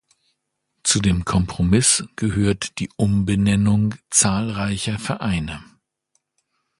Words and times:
Zu 0.81 0.99
dem 0.99 1.25
Kompromiss 1.25 2.03
gehört 2.15 2.79
die 2.79 2.89
Umbenennung 2.97 3.93
zahlreicher 4.09 4.97
Vereine. 4.97 5.63